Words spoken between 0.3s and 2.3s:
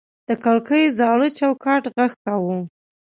کړکۍ زاړه چوکاټ غږ